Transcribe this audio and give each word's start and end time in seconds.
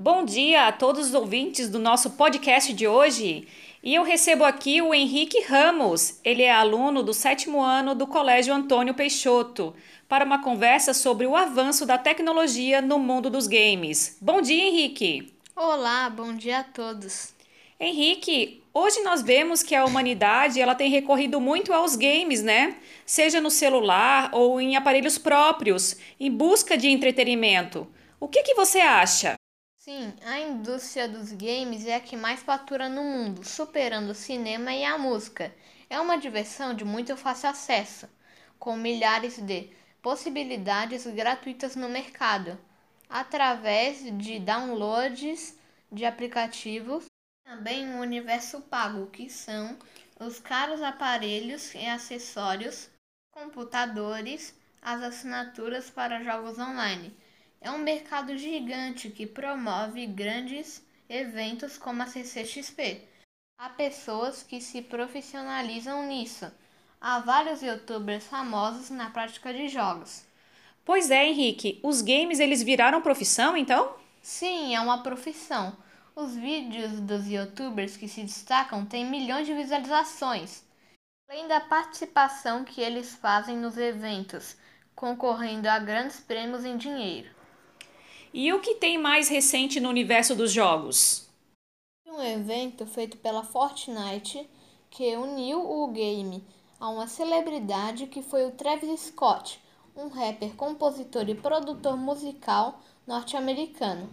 Bom 0.00 0.24
dia 0.24 0.68
a 0.68 0.70
todos 0.72 1.08
os 1.08 1.14
ouvintes 1.14 1.68
do 1.68 1.76
nosso 1.76 2.10
podcast 2.10 2.72
de 2.72 2.86
hoje. 2.86 3.48
E 3.82 3.96
eu 3.96 4.04
recebo 4.04 4.44
aqui 4.44 4.80
o 4.80 4.94
Henrique 4.94 5.42
Ramos. 5.42 6.20
Ele 6.22 6.44
é 6.44 6.52
aluno 6.52 7.02
do 7.02 7.12
sétimo 7.12 7.60
ano 7.60 7.96
do 7.96 8.06
Colégio 8.06 8.54
Antônio 8.54 8.94
Peixoto 8.94 9.74
para 10.08 10.24
uma 10.24 10.40
conversa 10.40 10.94
sobre 10.94 11.26
o 11.26 11.34
avanço 11.34 11.84
da 11.84 11.98
tecnologia 11.98 12.80
no 12.80 12.96
mundo 13.00 13.28
dos 13.28 13.48
games. 13.48 14.16
Bom 14.20 14.40
dia, 14.40 14.68
Henrique. 14.68 15.34
Olá, 15.56 16.08
bom 16.08 16.32
dia 16.32 16.60
a 16.60 16.62
todos. 16.62 17.34
Henrique, 17.80 18.62
hoje 18.72 19.02
nós 19.02 19.20
vemos 19.20 19.64
que 19.64 19.74
a 19.74 19.84
humanidade 19.84 20.60
ela 20.60 20.76
tem 20.76 20.88
recorrido 20.88 21.40
muito 21.40 21.72
aos 21.72 21.96
games, 21.96 22.40
né? 22.40 22.76
Seja 23.04 23.40
no 23.40 23.50
celular 23.50 24.30
ou 24.32 24.60
em 24.60 24.76
aparelhos 24.76 25.18
próprios, 25.18 25.96
em 26.20 26.30
busca 26.30 26.78
de 26.78 26.88
entretenimento. 26.88 27.84
O 28.20 28.28
que, 28.28 28.44
que 28.44 28.54
você 28.54 28.78
acha? 28.78 29.37
Sim, 29.88 30.12
a 30.26 30.38
indústria 30.38 31.08
dos 31.08 31.32
games 31.32 31.86
é 31.86 31.94
a 31.94 32.00
que 32.00 32.14
mais 32.14 32.42
fatura 32.42 32.90
no 32.90 33.02
mundo, 33.02 33.42
superando 33.42 34.10
o 34.10 34.14
cinema 34.14 34.70
e 34.70 34.84
a 34.84 34.98
música. 34.98 35.50
É 35.88 35.98
uma 35.98 36.18
diversão 36.18 36.74
de 36.74 36.84
muito 36.84 37.16
fácil 37.16 37.48
acesso, 37.48 38.06
com 38.58 38.76
milhares 38.76 39.38
de 39.38 39.70
possibilidades 40.02 41.06
gratuitas 41.06 41.74
no 41.74 41.88
mercado, 41.88 42.58
através 43.08 44.00
de 44.18 44.38
downloads 44.38 45.56
de 45.90 46.04
aplicativos, 46.04 47.06
também 47.46 47.86
um 47.88 48.00
universo 48.00 48.60
pago, 48.60 49.06
que 49.06 49.30
são 49.30 49.74
os 50.20 50.38
caros 50.38 50.82
aparelhos 50.82 51.74
e 51.74 51.86
acessórios, 51.86 52.90
computadores, 53.30 54.54
as 54.82 55.02
assinaturas 55.02 55.88
para 55.88 56.22
jogos 56.22 56.58
online 56.58 57.16
é 57.60 57.70
um 57.70 57.78
mercado 57.78 58.36
gigante 58.36 59.10
que 59.10 59.26
promove 59.26 60.06
grandes 60.06 60.82
eventos 61.08 61.76
como 61.76 62.02
a 62.02 62.06
CCXP. 62.06 63.02
Há 63.58 63.70
pessoas 63.70 64.42
que 64.42 64.60
se 64.60 64.82
profissionalizam 64.82 66.06
nisso. 66.06 66.50
Há 67.00 67.20
vários 67.20 67.62
youtubers 67.62 68.24
famosos 68.24 68.90
na 68.90 69.10
prática 69.10 69.52
de 69.52 69.68
jogos. 69.68 70.24
Pois 70.84 71.10
é, 71.10 71.26
Henrique, 71.26 71.80
os 71.82 72.00
games 72.00 72.40
eles 72.40 72.62
viraram 72.62 73.02
profissão 73.02 73.56
então? 73.56 73.96
Sim, 74.22 74.74
é 74.74 74.80
uma 74.80 75.02
profissão. 75.02 75.76
Os 76.14 76.34
vídeos 76.34 77.00
dos 77.00 77.28
youtubers 77.28 77.96
que 77.96 78.08
se 78.08 78.22
destacam 78.22 78.84
têm 78.84 79.04
milhões 79.04 79.46
de 79.46 79.54
visualizações, 79.54 80.64
além 81.28 81.46
da 81.46 81.60
participação 81.60 82.64
que 82.64 82.80
eles 82.80 83.14
fazem 83.14 83.56
nos 83.56 83.76
eventos, 83.76 84.56
concorrendo 84.94 85.68
a 85.68 85.78
grandes 85.78 86.18
prêmios 86.18 86.64
em 86.64 86.76
dinheiro. 86.76 87.37
E 88.32 88.52
o 88.52 88.60
que 88.60 88.74
tem 88.74 88.98
mais 88.98 89.28
recente 89.28 89.80
no 89.80 89.88
universo 89.88 90.34
dos 90.34 90.52
jogos? 90.52 91.26
Um 92.06 92.20
evento 92.20 92.84
feito 92.84 93.16
pela 93.16 93.42
Fortnite 93.42 94.46
que 94.90 95.16
uniu 95.16 95.58
o 95.60 95.88
game 95.88 96.44
a 96.78 96.90
uma 96.90 97.06
celebridade 97.06 98.06
que 98.06 98.20
foi 98.20 98.44
o 98.44 98.50
Travis 98.50 99.00
Scott, 99.00 99.58
um 99.96 100.08
rapper, 100.08 100.54
compositor 100.56 101.26
e 101.28 101.34
produtor 101.34 101.96
musical 101.96 102.80
norte-americano. 103.06 104.10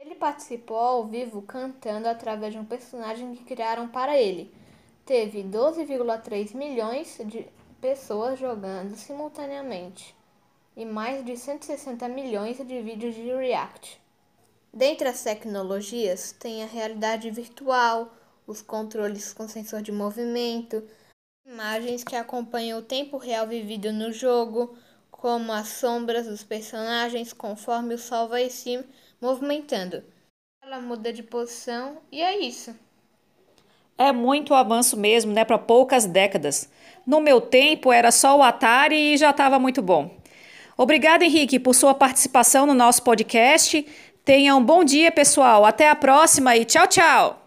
Ele 0.00 0.16
participou 0.16 0.76
ao 0.76 1.06
vivo 1.06 1.40
cantando 1.42 2.08
através 2.08 2.52
de 2.52 2.58
um 2.58 2.64
personagem 2.64 3.36
que 3.36 3.44
criaram 3.44 3.86
para 3.86 4.20
ele. 4.20 4.52
Teve 5.06 5.44
12,3 5.44 6.54
milhões 6.56 7.20
de 7.24 7.46
pessoas 7.80 8.36
jogando 8.38 8.96
simultaneamente 8.96 10.14
e 10.76 10.84
mais 10.84 11.24
de 11.24 11.36
160 11.36 12.08
milhões 12.08 12.56
de 12.56 12.82
vídeos 12.82 13.14
de 13.14 13.32
React. 13.32 14.00
Dentre 14.72 15.08
as 15.08 15.22
tecnologias, 15.22 16.32
tem 16.32 16.62
a 16.62 16.66
realidade 16.66 17.30
virtual, 17.30 18.12
os 18.46 18.60
controles 18.60 19.32
com 19.32 19.46
sensor 19.46 19.82
de 19.82 19.92
movimento, 19.92 20.82
imagens 21.46 22.02
que 22.02 22.16
acompanham 22.16 22.78
o 22.78 22.82
tempo 22.82 23.16
real 23.16 23.46
vivido 23.46 23.92
no 23.92 24.12
jogo, 24.12 24.76
como 25.10 25.52
as 25.52 25.68
sombras 25.68 26.26
dos 26.26 26.42
personagens 26.42 27.32
conforme 27.32 27.94
o 27.94 27.98
sol 27.98 28.28
vai 28.28 28.50
se 28.50 28.84
movimentando. 29.20 30.02
Ela 30.62 30.80
muda 30.80 31.12
de 31.12 31.22
posição 31.22 31.98
e 32.10 32.20
é 32.20 32.38
isso. 32.38 32.74
É 33.96 34.10
muito 34.10 34.52
avanço 34.54 34.96
mesmo, 34.96 35.32
né, 35.32 35.44
para 35.44 35.56
poucas 35.56 36.04
décadas. 36.04 36.68
No 37.06 37.20
meu 37.20 37.40
tempo 37.40 37.92
era 37.92 38.10
só 38.10 38.36
o 38.36 38.42
Atari 38.42 39.14
e 39.14 39.16
já 39.16 39.30
estava 39.30 39.58
muito 39.58 39.80
bom. 39.80 40.10
Obrigada, 40.76 41.24
Henrique, 41.24 41.58
por 41.58 41.74
sua 41.74 41.94
participação 41.94 42.66
no 42.66 42.74
nosso 42.74 43.02
podcast. 43.02 43.86
Tenha 44.24 44.56
um 44.56 44.64
bom 44.64 44.82
dia, 44.82 45.12
pessoal. 45.12 45.64
Até 45.64 45.88
a 45.88 45.94
próxima 45.94 46.56
e 46.56 46.64
tchau, 46.64 46.86
tchau. 46.86 47.43